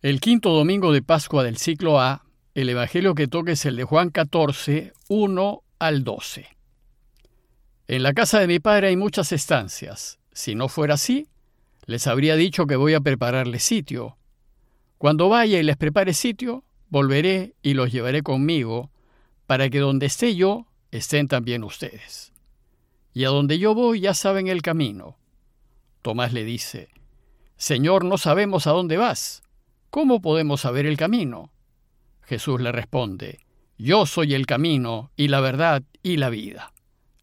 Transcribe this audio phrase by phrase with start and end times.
[0.00, 3.82] El quinto domingo de Pascua del ciclo A, el Evangelio que toca es el de
[3.82, 6.46] Juan 14, 1 al 12.
[7.88, 10.20] En la casa de mi padre hay muchas estancias.
[10.30, 11.26] Si no fuera así,
[11.86, 14.18] les habría dicho que voy a prepararles sitio.
[14.98, 18.92] Cuando vaya y les prepare sitio, volveré y los llevaré conmigo,
[19.48, 22.32] para que donde esté yo, estén también ustedes.
[23.14, 25.18] Y a donde yo voy ya saben el camino.
[26.02, 26.88] Tomás le dice,
[27.56, 29.42] Señor, no sabemos a dónde vas.
[29.90, 31.50] ¿Cómo podemos saber el camino?
[32.22, 33.40] Jesús le responde,
[33.78, 36.72] Yo soy el camino y la verdad y la vida.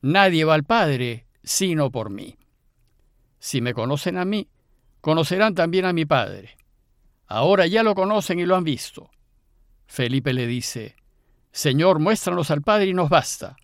[0.01, 2.37] Nadie va al Padre sino por mí.
[3.39, 4.49] Si me conocen a mí,
[4.99, 6.57] conocerán también a mi Padre.
[7.27, 9.11] Ahora ya lo conocen y lo han visto.
[9.85, 10.95] Felipe le dice,
[11.51, 13.55] Señor, muéstranos al Padre y nos basta.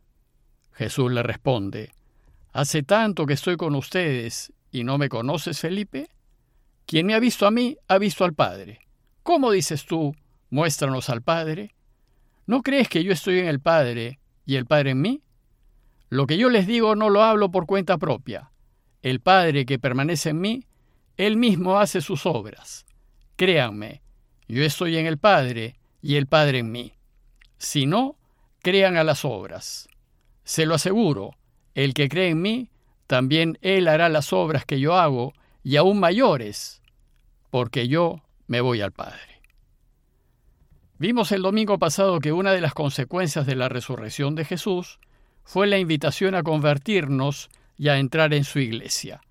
[0.73, 1.91] Jesús le responde,
[2.53, 6.09] Hace tanto que estoy con ustedes y no me conoces, Felipe.
[6.85, 8.79] Quien me ha visto a mí, ha visto al Padre.
[9.23, 10.15] ¿Cómo dices tú,
[10.49, 11.75] muéstranos al Padre?
[12.47, 15.21] ¿No crees que yo estoy en el Padre y el Padre en mí?
[16.09, 18.51] Lo que yo les digo no lo hablo por cuenta propia.
[19.03, 20.65] El Padre que permanece en mí,
[21.17, 22.85] Él mismo hace sus obras.
[23.35, 24.01] Créanme,
[24.47, 26.93] yo estoy en el Padre y el Padre en mí.
[27.59, 28.17] Si no,
[28.63, 29.87] crean a las obras.
[30.43, 31.37] Se lo aseguro,
[31.75, 32.71] el que cree en mí,
[33.05, 36.81] también Él hará las obras que yo hago y aún mayores,
[37.51, 39.39] porque yo me voy al Padre.
[40.99, 44.99] Vimos el domingo pasado que una de las consecuencias de la resurrección de Jesús
[45.45, 49.21] fue la invitación a convertirnos y a entrar en su iglesia.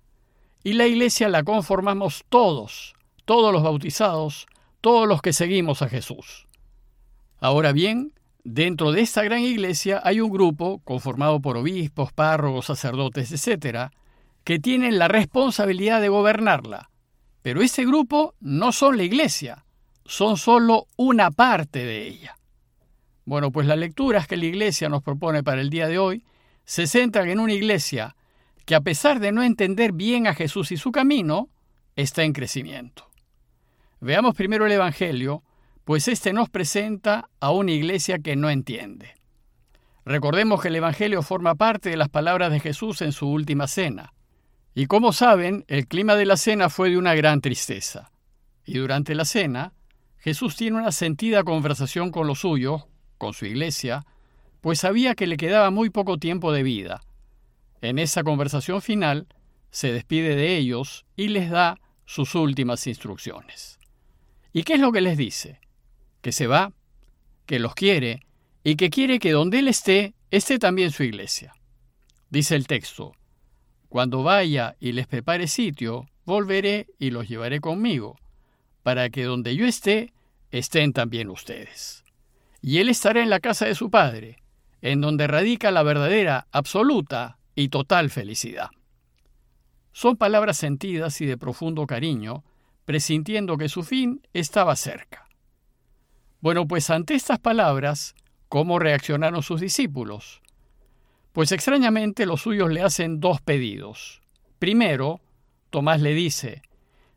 [0.63, 4.47] Y la iglesia la conformamos todos, todos los bautizados,
[4.81, 6.47] todos los que seguimos a Jesús.
[7.39, 13.31] Ahora bien, dentro de esta gran iglesia hay un grupo conformado por obispos, párrocos, sacerdotes,
[13.31, 13.91] etc.,
[14.43, 16.90] que tienen la responsabilidad de gobernarla
[17.41, 19.65] pero ese grupo no son la iglesia,
[20.05, 22.37] son solo una parte de ella.
[23.25, 26.23] Bueno, pues las lecturas que la iglesia nos propone para el día de hoy
[26.65, 28.15] se centran en una iglesia
[28.65, 31.49] que a pesar de no entender bien a Jesús y su camino,
[31.95, 33.09] está en crecimiento.
[33.99, 35.43] Veamos primero el Evangelio,
[35.83, 39.15] pues este nos presenta a una iglesia que no entiende.
[40.05, 44.13] Recordemos que el Evangelio forma parte de las palabras de Jesús en su última cena.
[44.73, 48.11] Y como saben, el clima de la cena fue de una gran tristeza.
[48.65, 49.73] Y durante la cena,
[50.17, 52.83] Jesús tiene una sentida conversación con los suyos,
[53.17, 54.05] con su iglesia,
[54.61, 57.01] pues sabía que le quedaba muy poco tiempo de vida.
[57.81, 59.27] En esa conversación final,
[59.71, 63.79] se despide de ellos y les da sus últimas instrucciones.
[64.53, 65.59] ¿Y qué es lo que les dice?
[66.21, 66.73] Que se va,
[67.45, 68.25] que los quiere
[68.63, 71.53] y que quiere que donde Él esté, esté también su iglesia.
[72.29, 73.13] Dice el texto,
[73.91, 78.17] cuando vaya y les prepare sitio, volveré y los llevaré conmigo,
[78.83, 80.13] para que donde yo esté,
[80.49, 82.05] estén también ustedes.
[82.61, 84.37] Y él estará en la casa de su Padre,
[84.81, 88.69] en donde radica la verdadera, absoluta y total felicidad.
[89.91, 92.45] Son palabras sentidas y de profundo cariño,
[92.85, 95.27] presintiendo que su fin estaba cerca.
[96.39, 98.15] Bueno, pues ante estas palabras,
[98.47, 100.41] ¿cómo reaccionaron sus discípulos?
[101.33, 104.21] Pues extrañamente los suyos le hacen dos pedidos.
[104.59, 105.21] Primero,
[105.69, 106.61] Tomás le dice,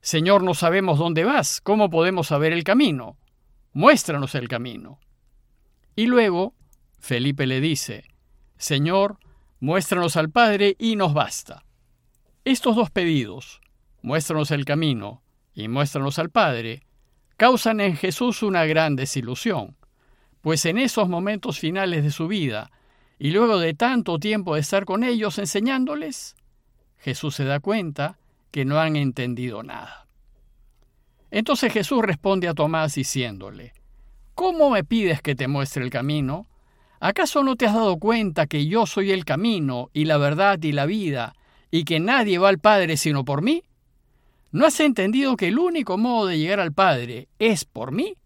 [0.00, 3.16] Señor, no sabemos dónde vas, ¿cómo podemos saber el camino?
[3.72, 5.00] Muéstranos el camino.
[5.97, 6.54] Y luego,
[7.00, 8.04] Felipe le dice,
[8.56, 9.19] Señor,
[9.60, 11.64] muéstranos al Padre y nos basta.
[12.44, 13.60] Estos dos pedidos,
[14.02, 15.22] muéstranos el camino
[15.54, 16.82] y muéstranos al Padre,
[17.36, 19.76] causan en Jesús una gran desilusión,
[20.41, 22.70] pues en esos momentos finales de su vida,
[23.19, 26.36] y luego de tanto tiempo de estar con ellos enseñándoles,
[26.98, 28.19] Jesús se da cuenta
[28.50, 30.06] que no han entendido nada.
[31.30, 33.72] Entonces Jesús responde a Tomás diciéndole,
[34.34, 36.47] ¿Cómo me pides que te muestre el camino?
[37.00, 40.72] ¿Acaso no te has dado cuenta que yo soy el camino y la verdad y
[40.72, 41.34] la vida,
[41.70, 43.62] y que nadie va al Padre sino por mí?
[44.52, 48.16] ¿No has entendido que el único modo de llegar al Padre es por mí?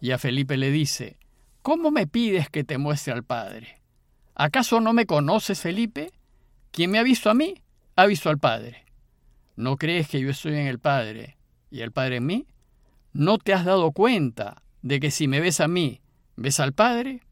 [0.00, 1.18] Y a Felipe le dice,
[1.62, 3.77] ¿Cómo me pides que te muestre al Padre?
[4.40, 6.12] ¿Acaso no me conoces, Felipe?
[6.70, 7.60] Quien me ha visto a mí,
[7.96, 8.84] ha visto al Padre.
[9.56, 11.36] ¿No crees que yo estoy en el Padre
[11.72, 12.46] y el Padre en mí?
[13.12, 16.00] ¿No te has dado cuenta de que si me ves a mí,
[16.36, 17.22] ves al Padre?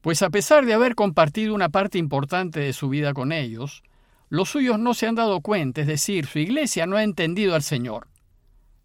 [0.00, 3.82] Pues a pesar de haber compartido una parte importante de su vida con ellos,
[4.28, 7.64] los suyos no se han dado cuenta, es decir, su iglesia no ha entendido al
[7.64, 8.06] Señor.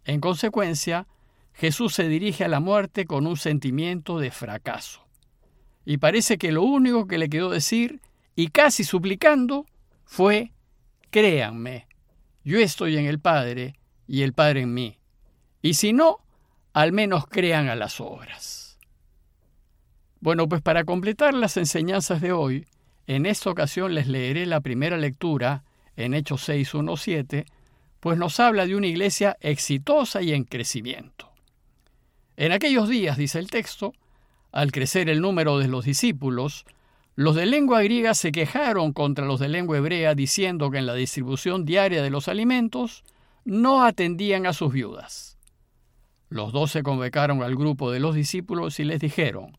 [0.04, 1.06] En consecuencia,
[1.52, 5.09] Jesús se dirige a la muerte con un sentimiento de fracaso.
[5.84, 8.00] Y parece que lo único que le quedó decir,
[8.36, 9.66] y casi suplicando,
[10.04, 10.52] fue,
[11.10, 11.86] créanme,
[12.44, 14.98] yo estoy en el Padre y el Padre en mí,
[15.62, 16.18] Y si no,
[16.72, 18.78] al menos crean a las obras.
[20.20, 22.66] Bueno, pues para completar las enseñanzas de hoy,
[23.06, 25.64] en esta ocasión les leeré la primera lectura
[25.96, 27.46] en Hechos 6, 1, 7,
[28.00, 31.30] pues nos habla de una iglesia exitosa y en crecimiento.
[32.36, 33.92] En aquellos días, dice el texto,
[34.52, 36.64] al crecer el número de los discípulos,
[37.16, 40.94] los de lengua griega se quejaron contra los de lengua hebrea diciendo que en la
[40.94, 43.04] distribución diaria de los alimentos
[43.44, 45.38] no atendían a sus viudas.
[46.28, 49.58] Los doce convocaron al grupo de los discípulos y les dijeron,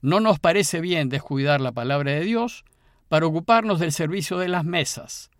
[0.00, 2.64] No nos parece bien descuidar la palabra de Dios
[3.08, 5.30] para ocuparnos del servicio de las mesas.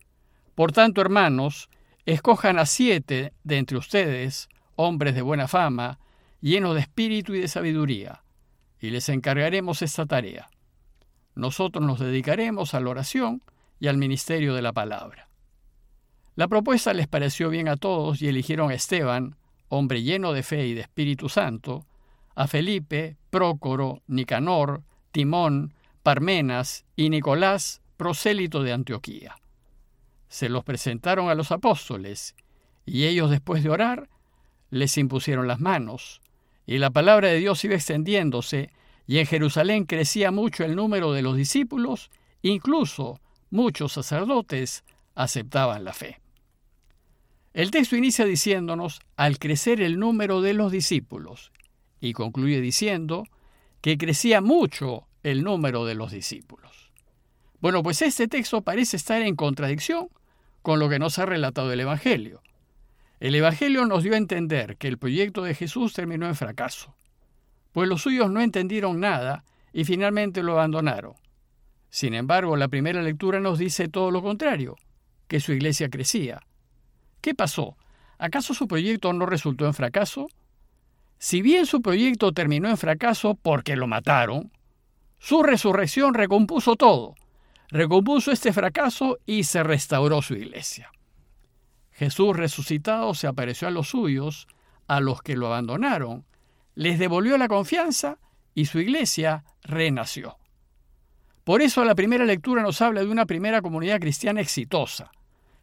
[0.55, 1.71] Por tanto, hermanos,
[2.05, 5.99] escojan a siete de entre ustedes, hombres de buena fama,
[6.43, 8.22] llenos de espíritu y de sabiduría,
[8.82, 10.50] y les encargaremos esta tarea.
[11.34, 13.43] Nosotros nos dedicaremos a la oración
[13.79, 15.29] y al ministerio de la palabra.
[16.34, 19.37] La propuesta les pareció bien a todos y eligieron a Esteban,
[19.69, 21.87] hombre lleno de fe y de Espíritu Santo,
[22.34, 24.82] a Felipe, Prócoro, Nicanor,
[25.12, 29.37] Timón, Parmenas y Nicolás, prosélito de Antioquía.
[30.28, 32.35] Se los presentaron a los apóstoles,
[32.85, 34.08] y ellos después de orar,
[34.70, 36.22] les impusieron las manos,
[36.67, 38.70] y la palabra de Dios iba extendiéndose
[39.06, 42.11] y en Jerusalén crecía mucho el número de los discípulos,
[42.41, 43.20] incluso
[43.50, 46.20] muchos sacerdotes aceptaban la fe.
[47.53, 51.53] El texto inicia diciéndonos al crecer el número de los discípulos
[52.00, 53.25] y concluye diciendo
[53.81, 56.91] que crecía mucho el número de los discípulos.
[57.61, 60.09] Bueno, pues este texto parece estar en contradicción
[60.62, 62.43] con lo que nos ha relatado el Evangelio.
[63.23, 66.97] El Evangelio nos dio a entender que el proyecto de Jesús terminó en fracaso
[67.73, 71.15] pues los suyos no entendieron nada y finalmente lo abandonaron.
[71.89, 74.77] Sin embargo, la primera lectura nos dice todo lo contrario,
[75.27, 76.43] que su iglesia crecía.
[77.21, 77.77] ¿Qué pasó?
[78.19, 80.29] ¿Acaso su proyecto no resultó en fracaso?
[81.19, 84.53] Si bien su proyecto terminó en fracaso porque lo mataron,
[85.19, 87.15] su resurrección recompuso todo,
[87.69, 90.91] recompuso este fracaso y se restauró su iglesia.
[92.02, 94.49] Jesús resucitado se apareció a los suyos,
[94.88, 96.25] a los que lo abandonaron,
[96.75, 98.19] les devolvió la confianza
[98.56, 100.37] y su iglesia renació.
[101.44, 105.12] Por eso la primera lectura nos habla de una primera comunidad cristiana exitosa,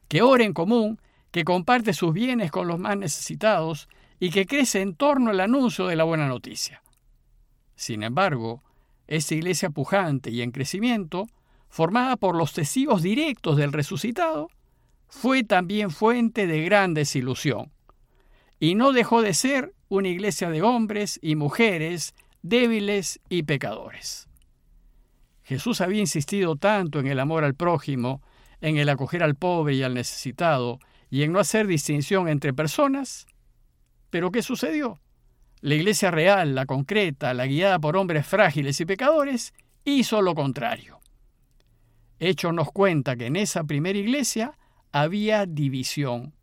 [0.08, 1.02] que ora en común,
[1.32, 5.88] que comparte sus bienes con los más necesitados y que crece en torno al anuncio
[5.88, 6.82] de la buena noticia.
[7.76, 8.64] Sin embargo,
[9.08, 11.28] esta iglesia pujante y en crecimiento,
[11.68, 14.48] formada por los testigos directos del resucitado,
[15.10, 17.72] fue también fuente de gran desilusión,
[18.60, 24.28] y no dejó de ser una iglesia de hombres y mujeres débiles y pecadores.
[25.44, 28.22] Jesús había insistido tanto en el amor al prójimo,
[28.62, 30.80] en el acoger al pobre y al necesitado,
[31.10, 33.26] y en no hacer distinción entre personas.
[34.12, 35.00] Pero ¿qué sucedió?
[35.62, 39.54] La iglesia real, la concreta, la guiada por hombres frágiles y pecadores,
[39.84, 41.00] hizo lo contrario.
[42.20, 44.58] Hecho nos cuenta que en esa primera iglesia
[44.92, 46.34] había división,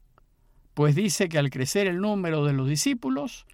[0.75, 3.46] pues dice que al crecer el número de los discípulos,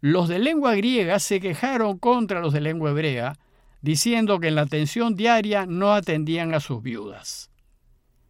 [0.00, 3.38] los de lengua griega se quejaron contra los de lengua hebrea,
[3.80, 7.50] diciendo que en la atención diaria no atendían a sus viudas.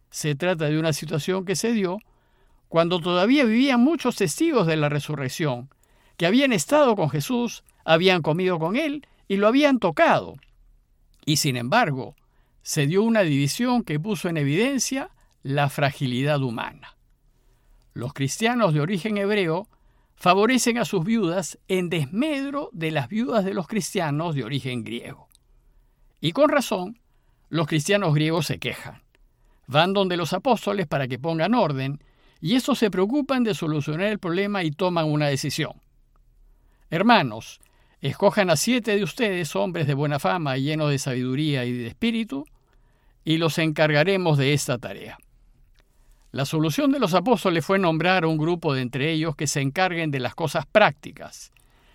[0.09, 1.99] Se trata de una situación que se dio
[2.67, 5.69] cuando todavía vivían muchos testigos de la resurrección,
[6.17, 10.35] que habían estado con Jesús, habían comido con él y lo habían tocado.
[11.25, 12.15] Y sin embargo,
[12.61, 15.09] se dio una división que puso en evidencia
[15.45, 16.97] la fragilidad humana.
[17.93, 19.69] Los cristianos de origen hebreo
[20.15, 25.27] favorecen a sus viudas en desmedro de las viudas de los cristianos de origen griego.
[26.19, 26.99] Y con razón,
[27.49, 29.03] los cristianos griegos se quejan.
[29.67, 32.03] Van donde los apóstoles para que pongan orden,
[32.41, 35.73] y estos se preocupan de solucionar el problema y toman una decisión.
[36.89, 37.59] Hermanos,
[38.01, 42.45] escojan a siete de ustedes, hombres de buena fama, llenos de sabiduría y de espíritu,
[43.23, 45.19] y los encargaremos de esta tarea.
[46.35, 49.61] La solución de los apóstoles fue nombrar a un grupo de entre ellos que se
[49.61, 51.53] encarguen de las cosas prácticas.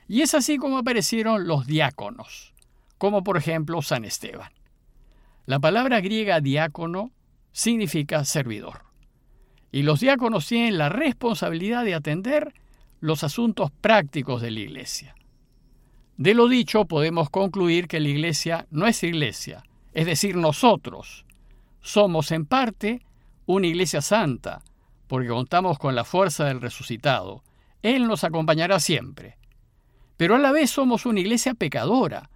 [0.09, 2.55] Y es así como aparecieron los diáconos,
[2.97, 4.51] como por ejemplo San Esteban.
[5.45, 7.11] La palabra griega diácono
[7.53, 8.85] significa servidor.
[9.73, 12.55] Y los diáconos tienen la responsabilidad de atender
[13.01, 15.15] los asuntos prácticos de la iglesia.
[16.17, 21.27] De lo dicho podemos concluir que la iglesia no es iglesia, es decir, nosotros
[21.83, 23.03] somos en parte
[23.53, 24.63] una iglesia santa,
[25.07, 27.43] porque contamos con la fuerza del resucitado.
[27.83, 29.37] Él nos acompañará siempre.
[30.17, 32.31] Pero a la vez somos una iglesia pecadora,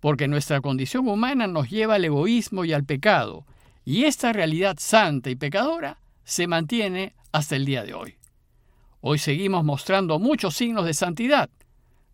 [0.00, 3.46] porque nuestra condición humana nos lleva al egoísmo y al pecado,
[3.84, 8.16] y esta realidad santa y pecadora se mantiene hasta el día de hoy.
[9.00, 11.48] Hoy seguimos mostrando muchos signos de santidad,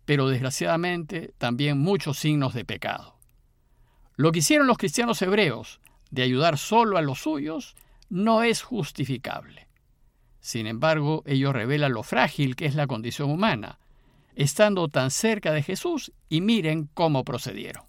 [0.05, 3.15] pero desgraciadamente también muchos signos de pecado.
[4.15, 5.81] Lo que hicieron los cristianos hebreos
[6.11, 7.75] de ayudar solo a los suyos
[8.09, 9.67] no es justificable.
[10.39, 13.79] Sin embargo, ellos revelan lo frágil que es la condición humana,
[14.35, 17.83] estando tan cerca de Jesús y miren cómo procedieron.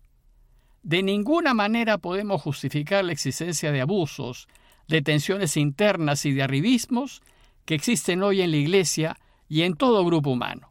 [0.83, 4.49] De ninguna manera podemos justificar la existencia de abusos,
[4.89, 7.23] de tensiones internas y de arribismos
[7.65, 9.19] que existen hoy en la Iglesia
[9.49, 10.71] y en todo grupo humano.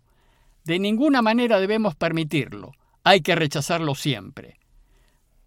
[0.63, 2.71] De ninguna manera debemos permitirlo,
[3.03, 4.57] hay que rechazarlo siempre.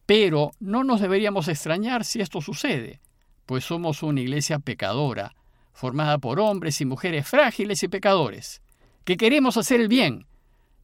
[0.07, 3.01] Pero no nos deberíamos extrañar si esto sucede,
[3.49, 5.35] pues somos una iglesia pecadora,
[5.73, 8.61] formada por hombres y mujeres frágiles y pecadores,
[9.07, 10.27] que queremos hacer el bien,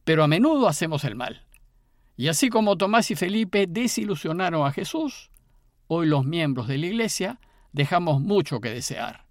[0.03, 1.45] pero a menudo hacemos el mal.
[2.17, 5.29] Y así como Tomás y Felipe desilusionaron a Jesús,
[5.85, 7.39] hoy los miembros de la Iglesia
[7.71, 9.27] dejamos mucho que desear.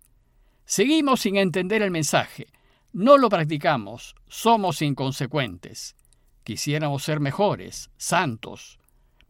[0.64, 2.46] Seguimos sin entender el mensaje,
[2.92, 5.96] no lo practicamos, somos inconsecuentes.
[6.44, 8.78] Quisiéramos ser mejores, santos,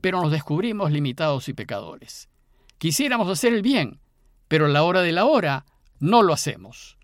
[0.02, 2.28] pero nos descubrimos limitados y pecadores.
[2.78, 4.00] Quisiéramos hacer el bien,
[4.48, 5.64] pero a la hora de la hora
[6.00, 6.98] no lo hacemos.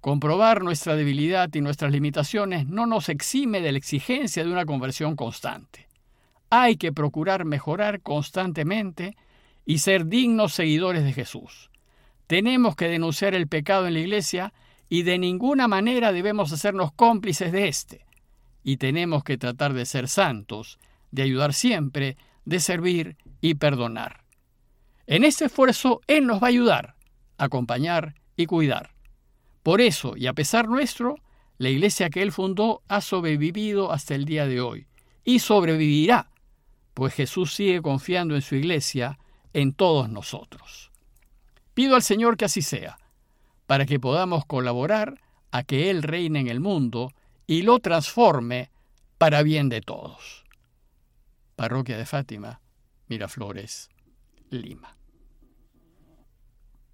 [0.00, 5.16] Comprobar nuestra debilidad y nuestras limitaciones no nos exime de la exigencia de una conversión
[5.16, 5.88] constante.
[6.50, 9.16] Hay que procurar mejorar constantemente
[9.64, 11.70] y ser dignos seguidores de Jesús.
[12.26, 14.52] Tenemos que denunciar el pecado en la iglesia
[14.88, 18.04] y de ninguna manera debemos hacernos cómplices de éste.
[18.62, 20.78] Y tenemos que tratar de ser santos,
[21.10, 24.23] de ayudar siempre, de servir y perdonar.
[25.06, 26.94] En este esfuerzo Él nos va a ayudar,
[27.38, 28.94] acompañar y cuidar.
[29.62, 31.16] Por eso, y a pesar nuestro,
[31.58, 34.86] la iglesia que él fundó ha sobrevivido hasta el día de hoy
[35.24, 36.30] y sobrevivirá,
[36.92, 39.18] pues Jesús sigue confiando en su iglesia,
[39.52, 40.90] en todos nosotros.
[41.72, 42.98] Pido al Señor que así sea,
[43.66, 45.20] para que podamos colaborar
[45.50, 47.12] a que Él reine en el mundo
[47.46, 48.70] y lo transforme
[49.16, 50.44] para bien de todos.
[51.56, 52.60] Parroquia de Fátima,
[53.08, 53.88] Miraflores,
[54.54, 54.88] Lima.